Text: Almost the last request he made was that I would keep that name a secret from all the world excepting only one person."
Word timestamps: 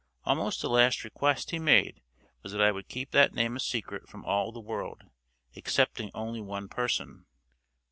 Almost 0.25 0.63
the 0.63 0.67
last 0.71 1.03
request 1.03 1.51
he 1.51 1.59
made 1.59 2.01
was 2.41 2.51
that 2.53 2.59
I 2.61 2.71
would 2.71 2.87
keep 2.89 3.11
that 3.11 3.35
name 3.35 3.55
a 3.55 3.59
secret 3.59 4.09
from 4.09 4.25
all 4.25 4.51
the 4.51 4.59
world 4.59 5.03
excepting 5.55 6.09
only 6.15 6.41
one 6.41 6.67
person." 6.69 7.27